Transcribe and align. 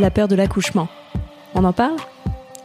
La 0.00 0.10
peur 0.10 0.28
de 0.28 0.34
l'accouchement. 0.34 0.88
On 1.54 1.62
en 1.62 1.74
parle? 1.74 1.98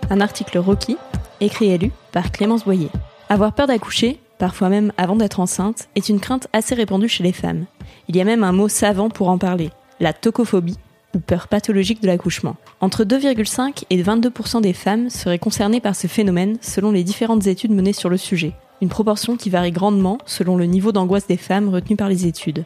Un 0.09 0.21
article 0.21 0.57
Rocky, 0.57 0.95
écrit 1.41 1.69
et 1.69 1.77
lu 1.77 1.91
par 2.13 2.31
Clémence 2.31 2.63
Boyer. 2.63 2.87
Avoir 3.27 3.51
peur 3.51 3.67
d'accoucher, 3.67 4.21
parfois 4.37 4.69
même 4.69 4.93
avant 4.95 5.17
d'être 5.17 5.41
enceinte, 5.41 5.89
est 5.95 6.07
une 6.07 6.21
crainte 6.21 6.47
assez 6.53 6.75
répandue 6.75 7.09
chez 7.09 7.23
les 7.23 7.33
femmes. 7.33 7.65
Il 8.07 8.15
y 8.15 8.21
a 8.21 8.23
même 8.23 8.45
un 8.45 8.53
mot 8.53 8.69
savant 8.69 9.09
pour 9.09 9.27
en 9.27 9.37
parler, 9.37 9.71
la 9.99 10.13
tocophobie, 10.13 10.79
ou 11.13 11.19
peur 11.19 11.49
pathologique 11.49 12.01
de 12.01 12.07
l'accouchement. 12.07 12.55
Entre 12.79 13.03
2,5 13.03 13.83
et 13.89 14.01
22% 14.01 14.61
des 14.61 14.71
femmes 14.71 15.09
seraient 15.09 15.37
concernées 15.37 15.81
par 15.81 15.97
ce 15.97 16.07
phénomène 16.07 16.57
selon 16.61 16.91
les 16.91 17.03
différentes 17.03 17.47
études 17.47 17.71
menées 17.71 17.91
sur 17.91 18.07
le 18.07 18.17
sujet, 18.17 18.53
une 18.81 18.87
proportion 18.87 19.35
qui 19.35 19.49
varie 19.49 19.73
grandement 19.73 20.19
selon 20.25 20.55
le 20.55 20.67
niveau 20.67 20.93
d'angoisse 20.93 21.27
des 21.27 21.35
femmes 21.35 21.67
retenues 21.67 21.97
par 21.97 22.07
les 22.07 22.27
études. 22.27 22.63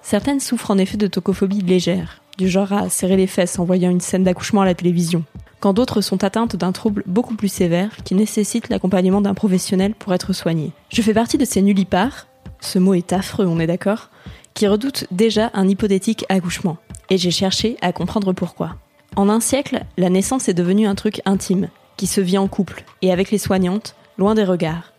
Certaines 0.00 0.38
souffrent 0.38 0.70
en 0.70 0.78
effet 0.78 0.96
de 0.96 1.08
tocophobie 1.08 1.62
légère, 1.62 2.21
genre 2.48 2.72
à 2.72 2.88
serrer 2.88 3.16
les 3.16 3.26
fesses 3.26 3.58
en 3.58 3.64
voyant 3.64 3.90
une 3.90 4.00
scène 4.00 4.24
d'accouchement 4.24 4.62
à 4.62 4.66
la 4.66 4.74
télévision, 4.74 5.24
quand 5.60 5.72
d'autres 5.72 6.00
sont 6.00 6.24
atteintes 6.24 6.56
d'un 6.56 6.72
trouble 6.72 7.04
beaucoup 7.06 7.34
plus 7.34 7.48
sévère 7.48 7.96
qui 8.04 8.14
nécessite 8.14 8.68
l'accompagnement 8.68 9.20
d'un 9.20 9.34
professionnel 9.34 9.94
pour 9.94 10.12
être 10.14 10.32
soigné. 10.32 10.72
Je 10.88 11.02
fais 11.02 11.14
partie 11.14 11.38
de 11.38 11.44
ces 11.44 11.62
nullipares, 11.62 12.26
ce 12.60 12.78
mot 12.78 12.94
est 12.94 13.12
affreux, 13.12 13.46
on 13.46 13.60
est 13.60 13.66
d'accord, 13.66 14.10
qui 14.54 14.66
redoutent 14.66 15.06
déjà 15.10 15.50
un 15.54 15.68
hypothétique 15.68 16.24
accouchement, 16.28 16.78
et 17.10 17.18
j'ai 17.18 17.30
cherché 17.30 17.76
à 17.80 17.92
comprendre 17.92 18.32
pourquoi. 18.32 18.76
En 19.16 19.28
un 19.28 19.40
siècle, 19.40 19.84
la 19.98 20.10
naissance 20.10 20.48
est 20.48 20.54
devenue 20.54 20.86
un 20.86 20.94
truc 20.94 21.20
intime, 21.26 21.68
qui 21.96 22.06
se 22.06 22.20
vit 22.20 22.38
en 22.38 22.48
couple, 22.48 22.84
et 23.02 23.12
avec 23.12 23.30
les 23.30 23.38
soignantes, 23.38 23.94
loin 24.18 24.34
des 24.34 24.44
regards. 24.44 24.92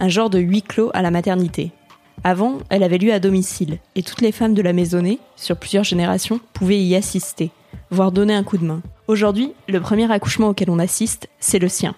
Un 0.00 0.08
genre 0.08 0.30
de 0.30 0.38
huis 0.38 0.62
clos 0.62 0.90
à 0.94 1.02
la 1.02 1.10
maternité. 1.10 1.72
Avant, 2.24 2.58
elle 2.68 2.82
avait 2.82 2.98
lieu 2.98 3.12
à 3.12 3.20
domicile, 3.20 3.78
et 3.94 4.02
toutes 4.02 4.20
les 4.20 4.32
femmes 4.32 4.54
de 4.54 4.62
la 4.62 4.72
maisonnée, 4.72 5.18
sur 5.36 5.56
plusieurs 5.56 5.84
générations, 5.84 6.40
pouvaient 6.52 6.82
y 6.82 6.94
assister, 6.96 7.50
voire 7.90 8.12
donner 8.12 8.34
un 8.34 8.42
coup 8.42 8.58
de 8.58 8.64
main. 8.64 8.82
Aujourd'hui, 9.06 9.52
le 9.68 9.80
premier 9.80 10.10
accouchement 10.10 10.48
auquel 10.48 10.70
on 10.70 10.78
assiste, 10.78 11.28
c'est 11.40 11.58
le 11.58 11.68
sien. 11.68 11.94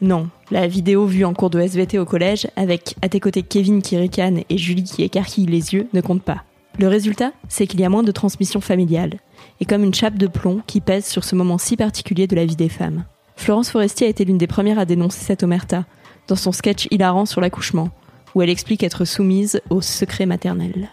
Non, 0.00 0.28
la 0.50 0.66
vidéo 0.66 1.06
vue 1.06 1.24
en 1.24 1.32
cours 1.32 1.50
de 1.50 1.60
SVT 1.60 1.98
au 1.98 2.04
collège, 2.04 2.46
avec 2.56 2.94
à 3.00 3.08
tes 3.08 3.20
côtés 3.20 3.42
Kevin 3.42 3.80
qui 3.80 3.96
ricane 3.96 4.42
et 4.50 4.58
Julie 4.58 4.84
qui 4.84 5.02
écarquille 5.02 5.46
les 5.46 5.72
yeux, 5.72 5.88
ne 5.92 6.00
compte 6.00 6.22
pas. 6.22 6.44
Le 6.78 6.88
résultat, 6.88 7.32
c'est 7.48 7.66
qu'il 7.66 7.80
y 7.80 7.84
a 7.84 7.88
moins 7.88 8.02
de 8.02 8.12
transmission 8.12 8.60
familiale, 8.60 9.18
et 9.60 9.64
comme 9.64 9.84
une 9.84 9.94
chape 9.94 10.18
de 10.18 10.26
plomb 10.26 10.60
qui 10.66 10.80
pèse 10.80 11.06
sur 11.06 11.24
ce 11.24 11.36
moment 11.36 11.58
si 11.58 11.76
particulier 11.76 12.26
de 12.26 12.36
la 12.36 12.44
vie 12.44 12.56
des 12.56 12.68
femmes. 12.68 13.04
Florence 13.36 13.70
Forestier 13.70 14.06
a 14.06 14.10
été 14.10 14.24
l'une 14.24 14.38
des 14.38 14.46
premières 14.46 14.78
à 14.78 14.84
dénoncer 14.84 15.24
cette 15.24 15.42
omerta, 15.42 15.84
dans 16.28 16.36
son 16.36 16.52
sketch 16.52 16.88
hilarant 16.90 17.26
sur 17.26 17.40
l'accouchement, 17.40 17.90
où 18.34 18.42
elle 18.42 18.50
explique 18.50 18.82
être 18.82 19.04
soumise 19.04 19.60
au 19.70 19.80
secret 19.80 20.26
maternel. 20.26 20.90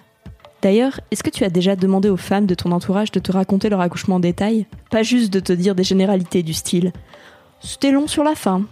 D'ailleurs, 0.62 1.00
est-ce 1.10 1.24
que 1.24 1.32
tu 1.32 1.44
as 1.44 1.50
déjà 1.50 1.76
demandé 1.76 2.10
aux 2.10 2.18
femmes 2.18 2.46
de 2.46 2.54
ton 2.54 2.72
entourage 2.72 3.12
de 3.12 3.20
te 3.20 3.32
raconter 3.32 3.70
leur 3.70 3.82
accouchement 3.82 4.16
en 4.16 4.20
détail? 4.20 4.68
Pas 4.92 5.02
juste 5.02 5.34
de 5.34 5.40
te 5.40 5.54
dire 5.54 5.74
des 5.74 5.84
généralités 5.84 6.44
du 6.44 6.54
style 6.54 6.92
C'était 7.62 7.92
long 7.92 8.08
sur 8.08 8.24
la 8.24 8.36
fin. 8.36 8.64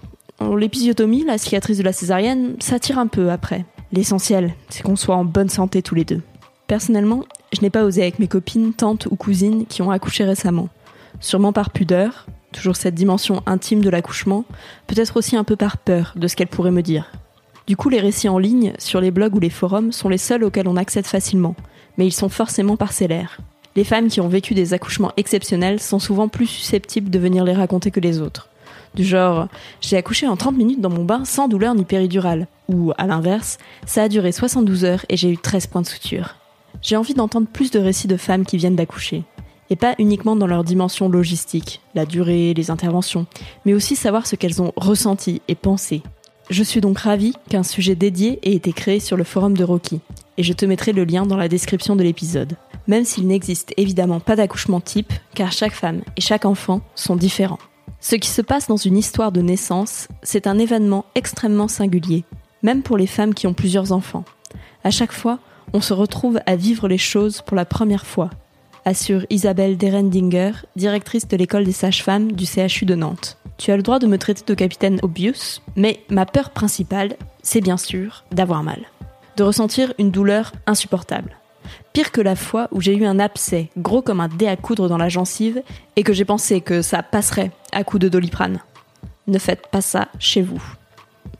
L'épisiotomie, 0.55 1.25
la 1.25 1.37
cicatrice 1.37 1.79
de 1.79 1.83
la 1.83 1.93
césarienne, 1.93 2.55
ça 2.59 2.79
tire 2.79 2.99
un 2.99 3.07
peu 3.07 3.31
après. 3.31 3.65
L'essentiel, 3.91 4.53
c'est 4.69 4.83
qu'on 4.83 4.95
soit 4.95 5.15
en 5.15 5.25
bonne 5.25 5.49
santé 5.49 5.81
tous 5.81 5.95
les 5.95 6.05
deux. 6.05 6.21
Personnellement, 6.67 7.23
je 7.51 7.61
n'ai 7.61 7.71
pas 7.71 7.83
osé 7.83 8.03
avec 8.03 8.19
mes 8.19 8.27
copines, 8.27 8.73
tantes 8.73 9.07
ou 9.09 9.15
cousines 9.15 9.65
qui 9.65 9.81
ont 9.81 9.89
accouché 9.89 10.23
récemment. 10.23 10.69
Sûrement 11.19 11.51
par 11.51 11.71
pudeur, 11.71 12.27
toujours 12.51 12.75
cette 12.75 12.93
dimension 12.93 13.41
intime 13.47 13.81
de 13.81 13.89
l'accouchement, 13.89 14.45
peut-être 14.85 15.17
aussi 15.17 15.35
un 15.35 15.43
peu 15.43 15.55
par 15.55 15.77
peur 15.77 16.13
de 16.15 16.27
ce 16.27 16.35
qu'elles 16.35 16.47
pourraient 16.47 16.69
me 16.69 16.83
dire. 16.83 17.11
Du 17.69 17.77
coup, 17.77 17.89
les 17.89 17.99
récits 17.99 18.29
en 18.29 18.39
ligne, 18.39 18.73
sur 18.79 18.99
les 18.99 19.11
blogs 19.11 19.35
ou 19.35 19.39
les 19.39 19.51
forums, 19.51 19.91
sont 19.91 20.09
les 20.09 20.17
seuls 20.17 20.43
auxquels 20.43 20.67
on 20.67 20.75
accède 20.75 21.05
facilement, 21.05 21.55
mais 21.99 22.07
ils 22.07 22.11
sont 22.11 22.27
forcément 22.27 22.77
parcellaires. 22.77 23.37
Les 23.75 23.83
femmes 23.83 24.07
qui 24.07 24.21
ont 24.21 24.27
vécu 24.27 24.55
des 24.55 24.73
accouchements 24.73 25.11
exceptionnels 25.17 25.79
sont 25.79 25.99
souvent 25.99 26.29
plus 26.29 26.47
susceptibles 26.47 27.11
de 27.11 27.19
venir 27.19 27.43
les 27.43 27.53
raconter 27.53 27.91
que 27.91 27.99
les 27.99 28.21
autres. 28.21 28.49
Du 28.95 29.03
genre, 29.03 29.49
j'ai 29.81 29.97
accouché 29.97 30.27
en 30.27 30.35
30 30.35 30.57
minutes 30.57 30.81
dans 30.81 30.89
mon 30.89 31.05
bain 31.05 31.25
sans 31.25 31.47
douleur 31.47 31.75
ni 31.75 31.85
péridurale. 31.85 32.47
Ou, 32.69 32.91
à 32.97 33.05
l'inverse, 33.05 33.59
ça 33.85 34.01
a 34.01 34.09
duré 34.09 34.31
72 34.31 34.83
heures 34.83 35.05
et 35.07 35.15
j'ai 35.15 35.29
eu 35.29 35.37
13 35.37 35.67
points 35.67 35.83
de 35.83 35.87
suture. 35.87 36.37
J'ai 36.81 36.95
envie 36.95 37.13
d'entendre 37.13 37.47
plus 37.47 37.69
de 37.69 37.77
récits 37.77 38.07
de 38.07 38.17
femmes 38.17 38.45
qui 38.45 38.57
viennent 38.57 38.77
d'accoucher. 38.77 39.25
Et 39.69 39.75
pas 39.75 39.93
uniquement 39.99 40.35
dans 40.35 40.47
leur 40.47 40.63
dimension 40.63 41.07
logistique, 41.07 41.81
la 41.93 42.07
durée, 42.07 42.55
les 42.55 42.71
interventions, 42.71 43.27
mais 43.63 43.75
aussi 43.75 43.95
savoir 43.95 44.25
ce 44.25 44.35
qu'elles 44.35 44.59
ont 44.59 44.73
ressenti 44.75 45.43
et 45.47 45.53
pensé. 45.53 46.01
Je 46.49 46.63
suis 46.63 46.81
donc 46.81 46.97
ravie 46.97 47.33
qu'un 47.47 47.61
sujet 47.61 47.93
dédié 47.93 48.39
ait 48.41 48.55
été 48.55 48.73
créé 48.73 48.99
sur 48.99 49.15
le 49.15 49.23
forum 49.23 49.55
de 49.55 49.63
Rocky, 49.63 49.99
et 50.37 50.41
je 50.41 50.53
te 50.53 50.65
mettrai 50.65 50.93
le 50.93 51.03
lien 51.03 51.27
dans 51.27 51.37
la 51.37 51.47
description 51.47 51.95
de 51.95 52.01
l'épisode. 52.01 52.57
Même 52.87 53.05
s'il 53.05 53.27
n'existe 53.27 53.71
évidemment 53.77 54.19
pas 54.19 54.35
d'accouchement 54.35 54.81
type, 54.81 55.13
car 55.35 55.51
chaque 55.51 55.73
femme 55.73 56.01
et 56.17 56.21
chaque 56.21 56.45
enfant 56.45 56.81
sont 56.95 57.15
différents. 57.15 57.59
Ce 57.99 58.15
qui 58.15 58.29
se 58.29 58.41
passe 58.41 58.67
dans 58.67 58.77
une 58.77 58.97
histoire 58.97 59.31
de 59.31 59.41
naissance, 59.41 60.07
c'est 60.23 60.47
un 60.47 60.57
événement 60.57 61.05
extrêmement 61.13 61.67
singulier, 61.67 62.23
même 62.63 62.81
pour 62.81 62.97
les 62.97 63.05
femmes 63.05 63.35
qui 63.35 63.45
ont 63.45 63.53
plusieurs 63.53 63.91
enfants. 63.91 64.25
À 64.83 64.89
chaque 64.89 65.11
fois, 65.11 65.37
on 65.73 65.81
se 65.81 65.93
retrouve 65.93 66.39
à 66.47 66.55
vivre 66.55 66.87
les 66.87 66.97
choses 66.97 67.41
pour 67.41 67.55
la 67.57 67.65
première 67.65 68.07
fois, 68.07 68.31
assure 68.85 69.25
Isabelle 69.29 69.77
Derendinger, 69.77 70.51
directrice 70.75 71.27
de 71.27 71.37
l'école 71.37 71.63
des 71.63 71.71
sages-femmes 71.71 72.31
du 72.31 72.45
CHU 72.45 72.85
de 72.85 72.95
Nantes. 72.95 73.37
Tu 73.57 73.71
as 73.71 73.77
le 73.77 73.83
droit 73.83 73.99
de 73.99 74.07
me 74.07 74.17
traiter 74.17 74.43
de 74.45 74.53
capitaine 74.53 74.99
obvious, 75.03 75.59
mais 75.75 75.99
ma 76.09 76.25
peur 76.25 76.51
principale, 76.51 77.15
c'est 77.43 77.61
bien 77.61 77.77
sûr 77.77 78.23
d'avoir 78.31 78.63
mal. 78.63 78.85
De 79.37 79.43
ressentir 79.43 79.93
une 79.99 80.11
douleur 80.11 80.53
insupportable. 80.65 81.35
Pire 81.93 82.11
que 82.11 82.21
la 82.21 82.35
fois 82.35 82.67
où 82.71 82.81
j'ai 82.81 82.95
eu 82.95 83.05
un 83.05 83.19
abcès 83.19 83.69
gros 83.77 84.01
comme 84.01 84.21
un 84.21 84.27
dé 84.27 84.47
à 84.47 84.55
coudre 84.55 84.87
dans 84.87 84.97
la 84.97 85.09
gencive 85.09 85.61
et 85.95 86.03
que 86.03 86.13
j'ai 86.13 86.25
pensé 86.25 86.61
que 86.61 86.81
ça 86.81 87.03
passerait 87.03 87.51
à 87.71 87.83
coup 87.83 87.99
de 87.99 88.09
doliprane. 88.09 88.59
Ne 89.27 89.39
faites 89.39 89.67
pas 89.67 89.81
ça 89.81 90.07
chez 90.19 90.41
vous. 90.41 90.61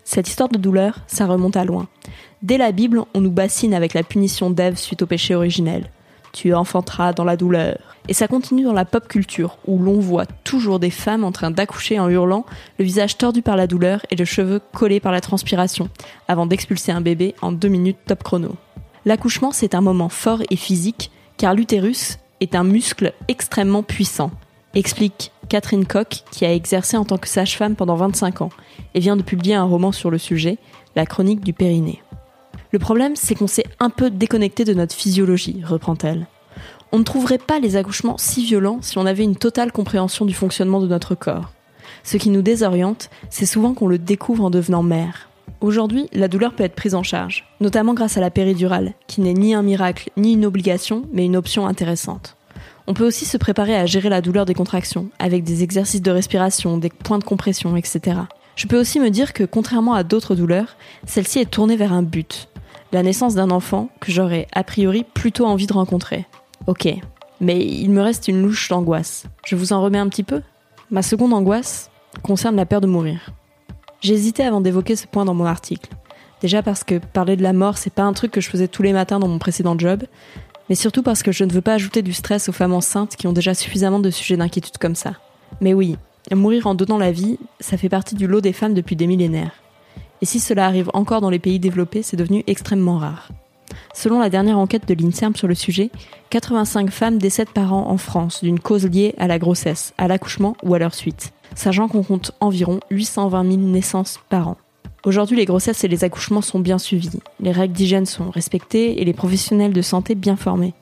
Cette 0.04 0.28
histoire 0.28 0.50
de 0.50 0.58
douleur, 0.58 1.00
ça 1.08 1.26
remonte 1.26 1.56
à 1.56 1.66
loin. 1.66 1.88
Dès 2.42 2.58
la 2.58 2.72
Bible, 2.72 3.04
on 3.14 3.22
nous 3.22 3.32
bassine 3.32 3.74
avec 3.74 3.94
la 3.94 4.04
punition 4.04 4.50
d'Ève 4.50 4.76
suite 4.76 5.02
au 5.02 5.06
péché 5.06 5.36
originel. 5.36 5.90
Tu 6.34 6.54
enfanteras 6.54 7.14
dans 7.14 7.24
la 7.24 7.38
douleur. 7.38 7.78
Et 8.08 8.14
ça 8.14 8.28
continue 8.28 8.64
dans 8.64 8.74
la 8.74 8.86
pop 8.86 9.08
culture, 9.08 9.58
où 9.68 9.78
l'on 9.78 10.00
voit 10.00 10.26
toujours 10.26 10.80
des 10.80 10.90
femmes 10.90 11.24
en 11.24 11.32
train 11.32 11.52
d'accoucher 11.52 12.00
en 12.00 12.10
hurlant, 12.10 12.46
le 12.80 12.86
visage 12.86 13.18
tordu 13.18 13.42
par 13.42 13.56
la 13.56 13.68
douleur 13.68 14.06
et 14.10 14.16
le 14.16 14.26
cheveu 14.26 14.60
collé 14.74 15.00
par 15.00 15.12
la 15.12 15.22
transpiration, 15.22 15.90
avant 16.28 16.46
d'expulser 16.46 16.92
un 16.92 17.02
bébé 17.02 17.36
en 17.42 17.52
deux 17.52 17.68
minutes 17.68 17.98
top 18.08 18.24
chrono. 18.24 18.56
L'accouchement, 19.06 19.52
c'est 19.52 19.76
un 19.76 19.82
moment 19.82 20.10
fort 20.10 20.42
et 20.50 20.56
physique, 20.56 21.12
car 21.38 21.54
l'utérus 21.54 22.20
est 22.42 22.56
un 22.56 22.64
muscle 22.64 23.14
extrêmement 23.28 23.84
puissant, 23.84 24.32
explique 24.74 25.32
Catherine 25.50 25.86
Koch, 25.86 26.24
qui 26.32 26.46
a 26.46 26.54
exercé 26.54 26.98
en 26.98 27.06
tant 27.06 27.18
que 27.18 27.28
sage-femme 27.28 27.76
pendant 27.76 27.96
25 27.96 28.42
ans, 28.42 28.52
et 28.94 29.00
vient 29.00 29.18
de 29.18 29.24
publier 29.24 29.56
un 29.56 29.64
roman 29.64 29.92
sur 29.92 30.12
le 30.12 30.18
sujet, 30.18 30.58
La 30.96 31.06
chronique 31.06 31.42
du 31.42 31.54
périnée. 31.54 32.02
Le 32.72 32.80
problème, 32.80 33.16
c'est 33.16 33.36
qu'on 33.36 33.48
s'est 33.48 33.66
un 33.80 33.90
peu 33.90 34.12
déconnecté 34.12 34.64
de 34.64 34.74
notre 34.74 34.96
physiologie, 34.96 35.62
reprend-elle. 35.66 36.28
On 36.92 37.00
ne 37.00 37.04
trouverait 37.04 37.40
pas 37.40 37.60
les 37.60 37.76
accouchements 37.76 38.18
si 38.18 38.44
violents 38.44 38.80
si 38.82 38.98
on 38.98 39.06
avait 39.06 39.24
une 39.24 39.36
totale 39.36 39.72
compréhension 39.72 40.26
du 40.26 40.34
fonctionnement 40.34 40.80
de 40.80 40.88
notre 40.88 41.16
corps. 41.16 41.52
Ce 42.04 42.18
qui 42.18 42.30
nous 42.30 42.42
désoriente, 42.42 43.10
c'est 43.30 43.46
souvent 43.46 43.74
qu'on 43.74 43.88
le 43.88 43.98
découvre 43.98 44.44
en 44.44 44.50
devenant 44.50 44.84
mère. 44.84 45.30
Aujourd'hui, 45.62 46.08
la 46.14 46.28
douleur 46.28 46.54
peut 46.54 46.64
être 46.64 46.76
prise 46.76 46.96
en 46.96 47.04
charge, 47.04 47.46
notamment 47.60 47.94
grâce 47.94 48.18
à 48.18 48.22
la 48.22 48.30
péridurale, 48.30 48.94
qui 49.08 49.22
n'est 49.22 49.34
ni 49.34 49.54
un 49.54 49.62
miracle 49.64 50.10
ni 50.16 50.34
une 50.34 50.46
obligation, 50.46 51.04
mais 51.12 51.26
une 51.26 51.36
option 51.36 51.68
intéressante. 51.68 52.38
On 52.88 52.94
peut 52.94 53.06
aussi 53.06 53.26
se 53.26 53.38
préparer 53.38 53.76
à 53.76 53.86
gérer 53.86 54.10
la 54.10 54.22
douleur 54.22 54.46
des 54.46 54.54
contractions, 54.54 55.10
avec 55.20 55.44
des 55.44 55.64
exercices 55.64 56.02
de 56.02 56.12
respiration, 56.12 56.78
des 56.78 56.90
points 56.90 57.20
de 57.20 57.24
compression, 57.24 57.76
etc. 57.76 58.22
Je 58.60 58.68
peux 58.68 58.78
aussi 58.78 59.00
me 59.00 59.10
dire 59.10 59.32
que, 59.32 59.46
contrairement 59.46 59.94
à 59.94 60.04
d'autres 60.04 60.36
douleurs, 60.36 60.76
celle-ci 61.06 61.40
est 61.40 61.50
tournée 61.50 61.78
vers 61.78 61.94
un 61.94 62.04
but, 62.04 62.50
la 62.92 63.04
naissance 63.04 63.34
d'un 63.34 63.52
enfant 63.52 63.88
que 64.02 64.12
j'aurais 64.12 64.48
a 64.52 64.66
priori 64.66 65.06
plutôt 65.14 65.46
envie 65.46 65.66
de 65.66 65.72
rencontrer. 65.72 66.26
Ok, 66.68 66.90
mais 67.40 67.66
il 67.66 67.90
me 67.90 68.02
reste 68.02 68.28
une 68.28 68.42
louche 68.42 68.68
d'angoisse. 68.68 69.24
Je 69.46 69.56
vous 69.56 69.72
en 69.72 69.82
remets 69.82 69.98
un 69.98 70.10
petit 70.10 70.24
peu? 70.24 70.42
Ma 70.92 71.04
seconde 71.04 71.34
angoisse 71.34 71.90
concerne 72.22 72.58
la 72.58 72.66
peur 72.66 72.82
de 72.82 72.88
mourir. 72.88 73.32
J'hésitais 74.02 74.44
avant 74.44 74.60
d'évoquer 74.60 74.98
ce 74.98 75.08
point 75.08 75.24
dans 75.24 75.34
mon 75.34 75.46
article. 75.46 75.92
Déjà 76.42 76.62
parce 76.62 76.84
que 76.84 76.98
parler 76.98 77.38
de 77.38 77.44
la 77.44 77.54
mort, 77.54 77.78
c'est 77.78 77.94
pas 77.94 78.04
un 78.04 78.12
truc 78.12 78.32
que 78.34 78.42
je 78.42 78.50
faisais 78.50 78.68
tous 78.68 78.84
les 78.84 78.92
matins 78.92 79.20
dans 79.20 79.30
mon 79.30 79.40
précédent 79.40 79.80
job, 79.80 80.04
mais 80.68 80.76
surtout 80.76 81.02
parce 81.02 81.24
que 81.24 81.32
je 81.32 81.46
ne 81.46 81.54
veux 81.54 81.62
pas 81.62 81.76
ajouter 81.76 82.02
du 82.02 82.12
stress 82.12 82.50
aux 82.50 82.54
femmes 82.54 82.74
enceintes 82.74 83.16
qui 83.16 83.26
ont 83.26 83.32
déjà 83.34 83.54
suffisamment 83.54 84.02
de 84.02 84.10
sujets 84.10 84.36
d'inquiétude 84.36 84.80
comme 84.80 84.96
ça. 84.96 85.14
Mais 85.62 85.74
oui, 85.74 85.96
mourir 86.36 86.68
en 86.68 86.76
donnant 86.76 86.98
la 86.98 87.12
vie, 87.12 87.38
ça 87.60 87.78
fait 87.78 87.90
partie 87.90 88.16
du 88.16 88.28
lot 88.28 88.42
des 88.42 88.54
femmes 88.54 88.74
depuis 88.74 88.96
des 88.96 89.08
millénaires. 89.08 89.64
Et 90.22 90.26
si 90.26 90.40
cela 90.40 90.66
arrive 90.66 90.90
encore 90.94 91.22
dans 91.22 91.30
les 91.30 91.40
pays 91.40 91.60
développés, 91.60 92.04
c'est 92.04 92.18
devenu 92.18 92.44
extrêmement 92.48 92.98
rare. 92.98 93.30
Selon 93.94 94.20
la 94.20 94.30
dernière 94.30 94.58
enquête 94.58 94.88
de 94.88 94.94
l'INSERM 94.94 95.36
sur 95.36 95.48
le 95.48 95.56
sujet, 95.56 95.92
85 96.30 96.90
femmes 96.90 97.18
décèdent 97.18 97.50
par 97.50 97.74
an 97.74 97.90
en 97.90 97.98
France 97.98 98.44
d'une 98.44 98.60
cause 98.60 98.86
liée 98.86 99.16
à 99.18 99.28
la 99.28 99.40
grossesse, 99.40 99.94
à 99.98 100.08
l'accouchement 100.08 100.56
ou 100.64 100.74
à 100.74 100.80
leur 100.80 100.94
suite, 100.94 101.32
sachant 101.56 101.88
qu'on 101.88 102.04
compte 102.04 102.32
environ 102.40 102.80
820 102.92 103.44
000 103.44 103.58
naissances 103.58 104.20
par 104.30 104.50
an. 104.50 104.58
Aujourd'hui, 105.06 105.38
les 105.38 105.46
grossesses 105.46 105.84
et 105.86 105.88
les 105.88 106.04
accouchements 106.04 106.42
sont 106.42 106.60
bien 106.60 106.78
suivis, 106.78 107.20
les 107.40 107.52
règles 107.52 107.74
d'hygiène 107.74 108.06
sont 108.06 108.30
respectées 108.30 109.02
et 109.02 109.06
les 109.06 109.14
professionnels 109.14 109.72
de 109.72 109.82
santé 109.82 110.14
bien 110.14 110.36
formés. 110.36 110.74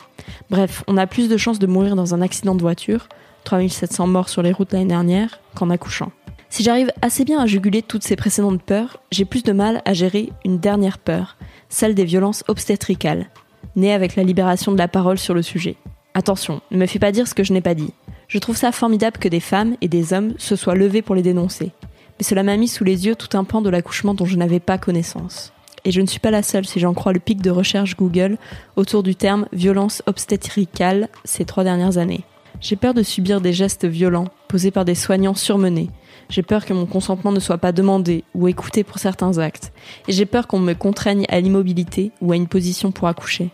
Bref, 0.50 0.84
on 0.88 0.98
a 0.98 1.06
plus 1.06 1.30
de 1.30 1.38
chances 1.38 1.60
de 1.60 1.68
mourir 1.68 1.96
dans 1.96 2.16
un 2.16 2.22
accident 2.22 2.56
de 2.56 2.62
voiture, 2.62 3.08
3700 3.48 4.08
morts 4.08 4.30
sur 4.30 4.42
les 4.42 4.52
routes 4.52 4.74
l'année 4.74 4.86
dernière, 4.86 5.40
qu'en 5.56 5.70
accouchant. 5.70 6.12
Si 6.50 6.64
j'arrive 6.64 6.92
assez 7.02 7.26
bien 7.26 7.40
à 7.40 7.46
juguler 7.46 7.82
toutes 7.82 8.04
ces 8.04 8.16
précédentes 8.16 8.62
peurs, 8.62 9.02
j'ai 9.12 9.26
plus 9.26 9.44
de 9.44 9.52
mal 9.52 9.82
à 9.86 9.94
gérer 9.94 10.32
une 10.46 10.60
dernière 10.60 10.98
peur, 10.98 11.38
celle 11.70 11.96
des 11.96 12.06
violences 12.06 12.44
obstétricales, 12.48 13.28
née 13.76 13.94
avec 13.94 14.16
la 14.16 14.24
libération 14.24 14.72
de 14.72 14.78
la 14.78 14.88
parole 14.88 15.18
sur 15.18 15.34
le 15.34 15.42
sujet. 15.42 15.76
Attention, 16.14 16.62
ne 16.72 16.78
me 16.78 16.86
fais 16.86 17.00
pas 17.00 17.12
dire 17.12 17.28
ce 17.28 17.34
que 17.34 17.44
je 17.44 17.54
n'ai 17.54 17.62
pas 17.62 17.76
dit. 17.76 17.94
Je 18.28 18.40
trouve 18.40 18.58
ça 18.58 18.72
formidable 18.72 19.18
que 19.18 19.30
des 19.30 19.40
femmes 19.40 19.76
et 19.82 19.88
des 19.88 20.14
hommes 20.14 20.34
se 20.38 20.56
soient 20.56 20.76
levés 20.76 21.02
pour 21.02 21.16
les 21.16 21.22
dénoncer 21.22 21.72
mais 22.18 22.24
cela 22.24 22.44
m'a 22.44 22.58
mis 22.58 22.68
sous 22.68 22.84
les 22.84 23.06
yeux 23.06 23.16
tout 23.16 23.38
un 23.38 23.44
pan 23.44 23.62
de 23.62 23.70
l'accouchement 23.70 24.14
dont 24.14 24.26
je 24.26 24.38
n'avais 24.38 24.60
pas 24.60 24.78
connaissance. 24.78 25.54
Et 25.86 25.92
je 25.92 26.02
ne 26.02 26.08
suis 26.08 26.20
pas 26.20 26.32
la 26.32 26.44
seule 26.44 26.66
si 26.66 26.80
j'en 26.80 26.94
crois 26.94 27.14
le 27.14 27.20
pic 27.20 27.42
de 27.42 27.52
recherche 27.52 27.96
Google 27.96 28.38
autour 28.76 29.04
du 29.04 29.16
terme 29.16 29.48
violence 29.54 30.02
obstétricale 30.06 31.08
ces 31.24 31.46
trois 31.46 31.64
dernières 31.64 31.98
années. 31.98 32.24
J'ai 32.60 32.76
peur 32.76 32.94
de 32.94 33.04
subir 33.04 33.40
des 33.40 33.54
gestes 33.54 33.86
violents 33.86 34.28
posés 34.48 34.72
par 34.72 34.84
des 34.84 34.96
soignants 34.96 35.36
surmenés. 35.36 35.90
J'ai 36.30 36.42
peur 36.42 36.66
que 36.66 36.74
mon 36.74 36.88
consentement 36.88 37.32
ne 37.32 37.40
soit 37.40 37.60
pas 37.60 37.72
demandé 37.72 38.24
ou 38.34 38.48
écouté 38.48 38.84
pour 38.84 38.98
certains 38.98 39.38
actes. 39.38 39.72
Et 40.08 40.12
j'ai 40.12 40.26
peur 40.26 40.48
qu'on 40.48 40.60
me 40.60 40.74
contraigne 40.74 41.26
à 41.30 41.40
l'immobilité 41.40 42.12
ou 42.20 42.32
à 42.32 42.36
une 42.36 42.48
position 42.48 42.92
pour 42.92 43.08
accoucher. 43.08 43.52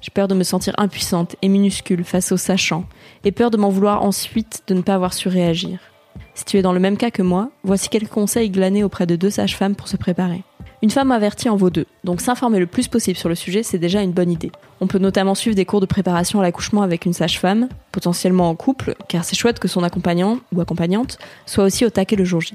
J'ai 0.00 0.10
peur 0.10 0.28
de 0.28 0.34
me 0.34 0.44
sentir 0.44 0.74
impuissante 0.78 1.34
et 1.42 1.48
minuscule 1.48 2.04
face 2.04 2.30
aux 2.30 2.36
sachants, 2.36 2.84
et 3.24 3.32
peur 3.32 3.50
de 3.50 3.56
m'en 3.56 3.70
vouloir 3.70 4.04
ensuite 4.04 4.62
de 4.68 4.74
ne 4.74 4.82
pas 4.82 4.94
avoir 4.94 5.12
su 5.12 5.28
réagir. 5.28 5.80
Si 6.34 6.44
tu 6.44 6.56
es 6.56 6.62
dans 6.62 6.72
le 6.72 6.78
même 6.78 6.96
cas 6.96 7.10
que 7.10 7.22
moi, 7.22 7.50
voici 7.64 7.88
quelques 7.88 8.08
conseils 8.08 8.50
glanés 8.50 8.84
auprès 8.84 9.06
de 9.06 9.16
deux 9.16 9.30
sages-femmes 9.30 9.74
pour 9.74 9.88
se 9.88 9.96
préparer. 9.96 10.44
Une 10.80 10.90
femme 10.90 11.10
avertie 11.10 11.48
en 11.48 11.56
vaut 11.56 11.70
deux, 11.70 11.86
donc 12.04 12.20
s'informer 12.20 12.60
le 12.60 12.66
plus 12.66 12.86
possible 12.86 13.18
sur 13.18 13.28
le 13.28 13.34
sujet, 13.34 13.64
c'est 13.64 13.78
déjà 13.78 14.00
une 14.00 14.12
bonne 14.12 14.30
idée. 14.30 14.52
On 14.80 14.86
peut 14.86 14.98
notamment 14.98 15.34
suivre 15.34 15.56
des 15.56 15.64
cours 15.64 15.80
de 15.80 15.86
préparation 15.86 16.38
à 16.38 16.42
l'accouchement 16.42 16.82
avec 16.82 17.04
une 17.04 17.12
sage-femme, 17.12 17.68
potentiellement 17.90 18.48
en 18.48 18.54
couple, 18.54 18.94
car 19.08 19.24
c'est 19.24 19.34
chouette 19.34 19.58
que 19.58 19.66
son 19.66 19.82
accompagnant 19.82 20.38
ou 20.52 20.60
accompagnante 20.60 21.18
soit 21.46 21.64
aussi 21.64 21.84
au 21.84 21.90
taquet 21.90 22.14
le 22.14 22.24
jour 22.24 22.40
J. 22.40 22.54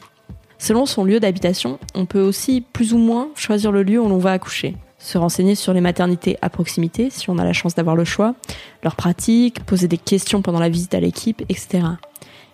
Selon 0.58 0.86
son 0.86 1.04
lieu 1.04 1.20
d'habitation, 1.20 1.80
on 1.96 2.06
peut 2.06 2.22
aussi 2.22 2.62
plus 2.62 2.94
ou 2.94 2.98
moins 2.98 3.28
choisir 3.36 3.74
le 3.74 3.84
lieu 3.84 4.00
où 4.00 4.08
l'on 4.08 4.20
va 4.20 4.32
accoucher 4.32 4.78
se 5.04 5.18
renseigner 5.18 5.56
sur 5.56 5.74
les 5.74 5.82
maternités 5.82 6.38
à 6.42 6.50
proximité, 6.50 7.10
si 7.10 7.30
on 7.30 7.38
a 7.38 7.44
la 7.44 7.52
chance 7.52 7.76
d'avoir 7.76 7.98
le 7.98 8.06
choix, 8.06 8.36
leurs 8.84 8.96
pratiques, 8.96 9.64
poser 9.66 9.90
des 9.90 9.98
questions 9.98 10.42
pendant 10.42 10.60
la 10.60 10.70
visite 10.70 10.96
à 10.96 11.02
l'équipe, 11.02 11.42
etc. 11.50 11.84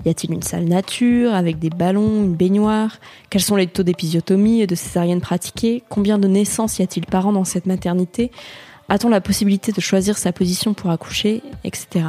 Y 0.06 0.10
a-t-il 0.10 0.34
une 0.34 0.42
salle 0.42 0.64
nature 0.64 1.34
avec 1.34 1.60
des 1.60 1.70
ballons, 1.70 2.24
une 2.24 2.36
baignoire? 2.36 3.00
Quels 3.30 3.42
sont 3.42 3.58
les 3.58 3.68
taux 3.68 3.84
d'épisiotomie 3.84 4.62
et 4.62 4.68
de 4.68 4.76
césarienne 4.76 5.20
pratiqués 5.20 5.84
Combien 5.90 6.18
de 6.18 6.28
naissances 6.28 6.80
y 6.80 6.84
a-t-il 6.84 7.06
par 7.06 7.28
an 7.28 7.34
dans 7.34 7.44
cette 7.44 7.66
maternité? 7.66 8.32
A-t-on 8.88 9.10
la 9.10 9.20
possibilité 9.20 9.74
de 9.74 9.82
choisir 9.82 10.18
sa 10.18 10.32
position 10.32 10.74
pour 10.74 10.90
accoucher 10.90 11.44
Etc. 11.66 12.06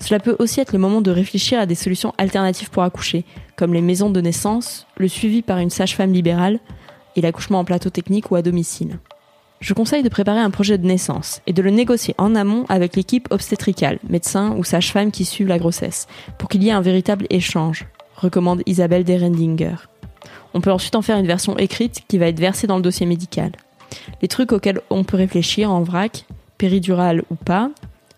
Cela 0.00 0.18
peut 0.18 0.36
aussi 0.38 0.60
être 0.60 0.72
le 0.72 0.78
moment 0.78 1.02
de 1.02 1.10
réfléchir 1.10 1.58
à 1.58 1.66
des 1.66 1.74
solutions 1.74 2.14
alternatives 2.16 2.70
pour 2.70 2.82
accoucher, 2.82 3.24
comme 3.56 3.74
les 3.74 3.82
maisons 3.82 4.10
de 4.10 4.20
naissance, 4.20 4.86
le 4.96 5.08
suivi 5.08 5.42
par 5.42 5.58
une 5.58 5.70
sage-femme 5.70 6.12
libérale 6.12 6.58
et 7.16 7.20
l'accouchement 7.20 7.58
en 7.58 7.64
plateau 7.64 7.90
technique 7.90 8.30
ou 8.30 8.36
à 8.36 8.42
domicile. 8.42 8.98
Je 9.60 9.72
conseille 9.72 10.02
de 10.02 10.08
préparer 10.08 10.40
un 10.40 10.50
projet 10.50 10.76
de 10.76 10.86
naissance 10.86 11.40
et 11.46 11.52
de 11.52 11.62
le 11.62 11.70
négocier 11.70 12.14
en 12.18 12.34
amont 12.34 12.66
avec 12.68 12.94
l'équipe 12.94 13.28
obstétricale, 13.30 13.98
médecin 14.08 14.54
ou 14.56 14.64
sage-femme 14.64 15.10
qui 15.10 15.24
suivent 15.24 15.48
la 15.48 15.58
grossesse, 15.58 16.06
pour 16.38 16.48
qu'il 16.48 16.62
y 16.62 16.68
ait 16.68 16.72
un 16.72 16.82
véritable 16.82 17.26
échange, 17.30 17.86
recommande 18.16 18.62
Isabelle 18.66 19.04
Derendinger. 19.04 19.76
On 20.52 20.60
peut 20.60 20.72
ensuite 20.72 20.94
en 20.94 21.02
faire 21.02 21.18
une 21.18 21.26
version 21.26 21.56
écrite 21.56 22.02
qui 22.06 22.18
va 22.18 22.26
être 22.26 22.40
versée 22.40 22.66
dans 22.66 22.76
le 22.76 22.82
dossier 22.82 23.06
médical. 23.06 23.52
Les 24.20 24.28
trucs 24.28 24.52
auxquels 24.52 24.80
on 24.90 25.04
peut 25.04 25.16
réfléchir 25.16 25.70
en 25.70 25.82
vrac, 25.82 26.26
péridurale 26.58 27.22
ou 27.30 27.34
pas, 27.34 27.70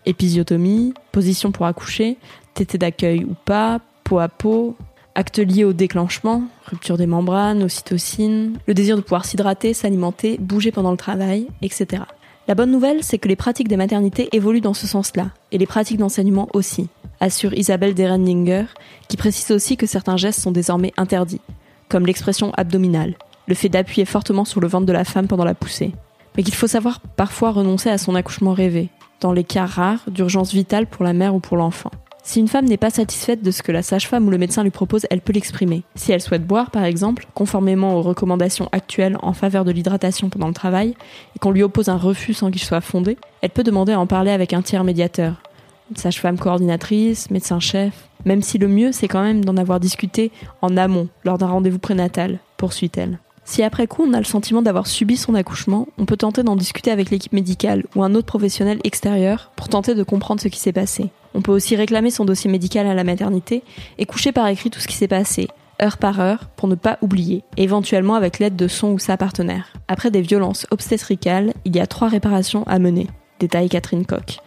épisiotomie, 0.05 0.93
position 1.11 1.51
pour 1.51 1.65
accoucher, 1.65 2.17
tété 2.53 2.77
d'accueil 2.77 3.23
ou 3.23 3.35
pas, 3.45 3.79
peau 4.03 4.19
à 4.19 4.27
peau, 4.27 4.75
Actes 5.19 5.39
liés 5.39 5.65
au 5.65 5.73
déclenchement, 5.73 6.43
rupture 6.63 6.95
des 6.95 7.05
membranes, 7.05 7.63
ocytocine, 7.63 8.57
le 8.67 8.73
désir 8.73 8.95
de 8.95 9.01
pouvoir 9.01 9.25
s'hydrater, 9.25 9.73
s'alimenter, 9.73 10.37
bouger 10.39 10.71
pendant 10.71 10.91
le 10.91 10.97
travail, 10.97 11.47
etc. 11.61 12.03
La 12.47 12.55
bonne 12.55 12.71
nouvelle, 12.71 13.03
c'est 13.03 13.17
que 13.17 13.27
les 13.27 13.35
pratiques 13.35 13.67
des 13.67 13.75
maternités 13.75 14.29
évoluent 14.31 14.61
dans 14.61 14.73
ce 14.73 14.87
sens-là, 14.87 15.31
et 15.51 15.57
les 15.57 15.65
pratiques 15.65 15.97
d'enseignement 15.97 16.47
aussi, 16.53 16.87
assure 17.19 17.53
Isabelle 17.53 17.95
Derendinger, 17.95 18.67
qui 19.09 19.17
précise 19.17 19.51
aussi 19.51 19.75
que 19.75 19.87
certains 19.87 20.15
gestes 20.15 20.39
sont 20.39 20.53
désormais 20.53 20.93
interdits, 20.95 21.41
comme 21.89 22.05
l'expression 22.05 22.53
abdominale, 22.53 23.15
le 23.47 23.55
fait 23.55 23.67
d'appuyer 23.67 24.05
fortement 24.05 24.45
sur 24.45 24.61
le 24.61 24.69
ventre 24.69 24.85
de 24.85 24.93
la 24.93 25.03
femme 25.03 25.27
pendant 25.27 25.43
la 25.43 25.53
poussée, 25.53 25.91
mais 26.37 26.43
qu'il 26.43 26.55
faut 26.55 26.65
savoir 26.65 27.01
parfois 27.01 27.51
renoncer 27.51 27.89
à 27.89 27.97
son 27.97 28.15
accouchement 28.15 28.53
rêvé, 28.53 28.87
dans 29.19 29.33
les 29.33 29.43
cas 29.43 29.65
rares 29.65 30.05
d'urgence 30.07 30.53
vitale 30.53 30.87
pour 30.87 31.03
la 31.03 31.11
mère 31.11 31.35
ou 31.35 31.41
pour 31.41 31.57
l'enfant. 31.57 31.91
Si 32.23 32.39
une 32.39 32.47
femme 32.47 32.65
n'est 32.65 32.77
pas 32.77 32.89
satisfaite 32.89 33.41
de 33.41 33.51
ce 33.51 33.63
que 33.63 33.71
la 33.71 33.81
sage-femme 33.81 34.27
ou 34.27 34.29
le 34.29 34.37
médecin 34.37 34.63
lui 34.63 34.69
propose, 34.69 35.05
elle 35.09 35.21
peut 35.21 35.33
l'exprimer. 35.33 35.83
Si 35.95 36.11
elle 36.11 36.21
souhaite 36.21 36.45
boire, 36.45 36.69
par 36.69 36.83
exemple, 36.83 37.25
conformément 37.33 37.95
aux 37.95 38.01
recommandations 38.01 38.69
actuelles 38.71 39.17
en 39.21 39.33
faveur 39.33 39.65
de 39.65 39.71
l'hydratation 39.71 40.29
pendant 40.29 40.47
le 40.47 40.53
travail, 40.53 40.95
et 41.35 41.39
qu'on 41.39 41.51
lui 41.51 41.63
oppose 41.63 41.89
un 41.89 41.97
refus 41.97 42.33
sans 42.33 42.51
qu'il 42.51 42.61
soit 42.61 42.81
fondé, 42.81 43.17
elle 43.41 43.49
peut 43.49 43.63
demander 43.63 43.93
à 43.93 43.99
en 43.99 44.07
parler 44.07 44.31
avec 44.31 44.53
un 44.53 44.61
tiers 44.61 44.83
médiateur. 44.83 45.41
Une 45.89 45.97
sage-femme 45.97 46.37
coordinatrice, 46.37 47.31
médecin-chef, 47.31 47.93
même 48.25 48.43
si 48.43 48.57
le 48.57 48.67
mieux 48.67 48.91
c'est 48.91 49.07
quand 49.07 49.23
même 49.23 49.43
d'en 49.43 49.57
avoir 49.57 49.79
discuté 49.79 50.31
en 50.61 50.77
amont, 50.77 51.07
lors 51.23 51.37
d'un 51.37 51.47
rendez-vous 51.47 51.79
prénatal, 51.79 52.39
poursuit-elle. 52.57 53.17
Si 53.49 53.63
après 53.63 53.87
coup 53.87 54.05
on 54.07 54.13
a 54.13 54.19
le 54.19 54.25
sentiment 54.25 54.61
d'avoir 54.61 54.85
subi 54.85 55.17
son 55.17 55.33
accouchement, 55.33 55.87
on 55.97 56.05
peut 56.05 56.17
tenter 56.17 56.43
d'en 56.43 56.55
discuter 56.55 56.91
avec 56.91 57.09
l'équipe 57.09 57.33
médicale 57.33 57.83
ou 57.95 58.03
un 58.03 58.13
autre 58.13 58.27
professionnel 58.27 58.79
extérieur 58.83 59.51
pour 59.55 59.69
tenter 59.69 59.95
de 59.95 60.03
comprendre 60.03 60.39
ce 60.39 60.49
qui 60.49 60.59
s'est 60.59 60.71
passé. 60.71 61.09
On 61.33 61.41
peut 61.41 61.51
aussi 61.51 61.75
réclamer 61.75 62.11
son 62.11 62.25
dossier 62.25 62.47
médical 62.47 62.85
à 62.85 62.93
la 62.93 63.03
maternité 63.03 63.63
et 63.97 64.05
coucher 64.05 64.31
par 64.31 64.47
écrit 64.49 64.69
tout 64.69 64.79
ce 64.79 64.87
qui 64.87 64.95
s'est 64.95 65.07
passé, 65.07 65.47
heure 65.81 65.97
par 65.97 66.19
heure, 66.19 66.47
pour 66.57 66.67
ne 66.67 66.75
pas 66.75 66.99
oublier, 67.01 67.43
éventuellement 67.57 68.13
avec 68.13 68.37
l'aide 68.37 68.55
de 68.55 68.67
son 68.67 68.89
ou 68.89 68.99
sa 68.99 69.17
partenaire. 69.17 69.73
Après 69.87 70.11
des 70.11 70.21
violences 70.21 70.67
obstétricales, 70.69 71.55
il 71.65 71.75
y 71.75 71.79
a 71.79 71.87
trois 71.87 72.07
réparations 72.07 72.63
à 72.67 72.77
mener, 72.77 73.07
détaille 73.39 73.69
Catherine 73.69 74.05
Koch. 74.05 74.41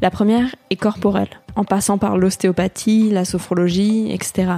La 0.00 0.10
première 0.10 0.54
est 0.70 0.76
corporelle, 0.76 1.42
en 1.56 1.64
passant 1.64 1.98
par 1.98 2.16
l'ostéopathie, 2.16 3.10
la 3.10 3.26
sophrologie, 3.26 4.10
etc. 4.10 4.52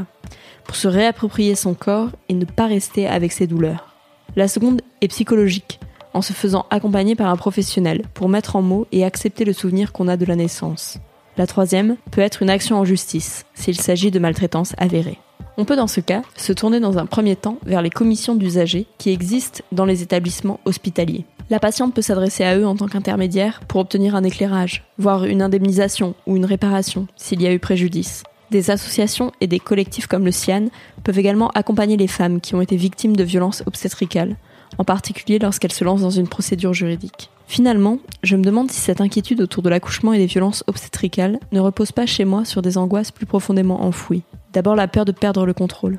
Pour 0.63 0.77
se 0.77 0.87
réapproprier 0.87 1.57
son 1.57 1.75
corps 1.75 2.11
et 2.29 2.35
ne 2.35 2.45
pas 2.45 2.67
rester 2.67 3.09
avec 3.09 3.33
ses 3.33 3.49
douleurs. 3.49 3.88
La 4.37 4.49
seconde 4.49 4.83
est 5.01 5.09
psychologique, 5.09 5.81
en 6.15 6.23
se 6.23 6.33
faisant 6.33 6.67
accompagner 6.71 7.15
par 7.15 7.29
un 7.29 7.37
professionnel 7.37 8.03
pour 8.15 8.29
mettre 8.29 8.57
en 8.57 8.63
mots 8.63 8.87
et 8.93 9.05
accepter 9.05 9.45
le 9.45 9.53
souvenir 9.53 9.93
qu'on 9.93 10.09
a 10.09 10.17
de 10.17 10.25
la 10.25 10.37
naissance. 10.37 10.99
La 11.37 11.47
troisième 11.47 11.97
peut 12.11 12.21
être 12.21 12.43
une 12.43 12.51
action 12.51 12.77
en 12.77 12.85
justice, 12.85 13.47
s'il 13.55 13.81
s'agit 13.81 14.11
de 14.11 14.19
maltraitance 14.19 14.75
avérée. 14.77 15.19
On 15.57 15.65
peut 15.65 15.77
dans 15.77 15.87
ce 15.87 16.01
cas 16.01 16.23
se 16.37 16.53
tourner 16.53 16.79
dans 16.79 16.99
un 16.99 17.07
premier 17.07 17.37
temps 17.37 17.59
vers 17.65 17.83
les 17.83 17.91
commissions 17.91 18.35
d'usagers 18.35 18.87
qui 18.99 19.11
existent 19.11 19.63
dans 19.73 19.85
les 19.85 20.03
établissements 20.03 20.61
hospitaliers. 20.65 21.25
La 21.51 21.59
patiente 21.59 21.95
peut 21.95 22.03
s'adresser 22.03 22.45
à 22.45 22.57
eux 22.59 22.67
en 22.67 22.77
tant 22.77 22.87
qu'intermédiaire 22.87 23.61
pour 23.67 23.81
obtenir 23.81 24.15
un 24.15 24.23
éclairage, 24.23 24.85
voire 24.99 25.25
une 25.25 25.43
indemnisation 25.43 26.15
ou 26.27 26.37
une 26.37 26.45
réparation 26.45 27.07
s'il 27.17 27.41
y 27.41 27.47
a 27.47 27.53
eu 27.53 27.59
préjudice. 27.59 28.23
Des 28.51 28.71
associations 28.71 29.33
et 29.41 29.47
des 29.47 29.61
collectifs 29.61 30.07
comme 30.07 30.25
le 30.25 30.33
CIAN 30.33 30.69
peuvent 31.05 31.19
également 31.19 31.51
accompagner 31.51 31.97
les 31.97 32.07
femmes 32.07 32.41
qui 32.41 32.55
ont 32.55 32.61
été 32.61 32.77
victimes 32.77 33.15
de 33.15 33.25
violences 33.25 33.63
obstétricales, 33.67 34.37
en 34.79 34.85
particulier 34.85 35.39
lorsqu'elles 35.39 35.73
se 35.73 35.85
lancent 35.85 36.01
dans 36.01 36.11
une 36.11 36.29
procédure 36.29 36.73
juridique. 36.73 37.31
Finalement, 37.47 37.99
je 38.23 38.37
me 38.37 38.45
demande 38.45 38.71
si 38.71 38.81
cette 38.81 39.01
inquiétude 39.01 39.41
autour 39.41 39.63
de 39.63 39.71
l'accouchement 39.71 40.13
et 40.13 40.19
des 40.19 40.27
violences 40.27 40.65
obstétricales 40.67 41.39
ne 41.53 41.61
repose 41.61 41.93
pas 41.93 42.07
chez 42.07 42.25
moi 42.25 42.45
sur 42.45 42.63
des 42.63 42.77
angoisses 42.77 43.11
plus 43.11 43.27
profondément 43.27 43.83
enfouies. 43.85 44.23
D'abord 44.53 44.77
la 44.77 44.89
peur 44.89 45.05
de 45.05 45.13
perdre 45.13 45.47
le 45.47 45.55
contrôle. 45.55 45.99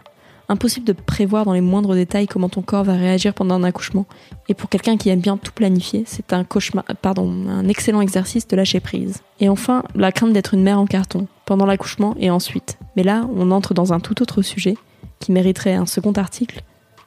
Impossible 0.52 0.86
de 0.88 0.94
prévoir 0.94 1.46
dans 1.46 1.54
les 1.54 1.62
moindres 1.62 1.94
détails 1.94 2.28
comment 2.28 2.50
ton 2.50 2.64
corps 2.64 2.84
va 2.84 2.94
réagir 2.94 3.36
pendant 3.36 3.54
un 3.54 3.64
accouchement. 3.64 4.08
Et 4.48 4.56
pour 4.56 4.68
quelqu'un 4.68 4.98
qui 4.98 5.10
aime 5.10 5.20
bien 5.20 5.38
tout 5.38 5.52
planifier, 5.52 6.04
c'est 6.08 6.34
un 6.34 6.44
cauchemar, 6.44 6.86
pardon, 7.04 7.32
un 7.48 7.68
excellent 7.68 8.02
exercice 8.02 8.48
de 8.48 8.56
lâcher 8.56 8.80
prise. 8.80 9.22
Et 9.40 9.48
enfin, 9.48 9.84
la 9.94 10.12
crainte 10.12 10.34
d'être 10.34 10.56
une 10.56 10.64
mère 10.64 10.80
en 10.80 10.88
carton, 10.88 11.28
pendant 11.50 11.66
l'accouchement 11.66 12.16
et 12.20 12.30
ensuite. 12.30 12.78
Mais 12.96 13.02
là, 13.02 13.28
on 13.36 13.50
entre 13.50 13.74
dans 13.74 13.92
un 13.92 14.00
tout 14.00 14.22
autre 14.22 14.44
sujet, 14.44 14.78
qui 15.20 15.32
mériterait 15.32 15.74
un 15.74 15.88
second 15.88 16.14
article, 16.14 16.62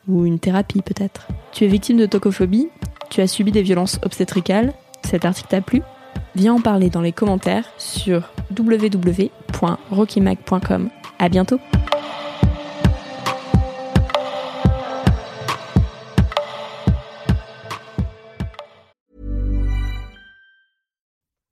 ou 0.09 0.27
une 0.27 0.41
thérapie 0.41 0.83
peut-être. 0.83 1.29
Tu 1.53 1.63
es 1.63 1.69
victime 1.69 1.97
de 1.97 2.07
tocophobie 2.07 2.69
Tu 3.09 3.21
as 3.21 3.29
subi 3.29 3.53
des 3.53 3.63
violences 3.63 4.01
obstétricales 4.05 4.73
Cet 5.05 5.25
article 5.25 5.49
t'a 5.49 5.61
plu? 5.61 5.83
Viens 6.35 6.55
en 6.55 6.61
parler 6.61 6.91
dans 6.91 7.03
les 7.03 7.13
commentaires 7.13 7.67
sur 7.79 8.33
www.rockymag.com. 8.59 10.89
À 11.21 11.29
bientôt 11.29 11.61